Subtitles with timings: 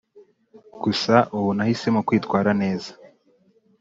[0.83, 2.91] Gusa ubu nahisemo kwitwara neza